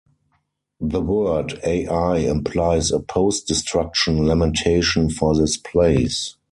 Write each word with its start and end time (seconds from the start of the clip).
The 0.79 0.99
word 0.99 1.59
"Ai" 1.63 2.17
implies 2.17 2.91
a 2.91 2.99
post-destruction 3.01 4.25
lamentation 4.25 5.11
for 5.11 5.35
this 5.35 5.57
place. 5.57 6.37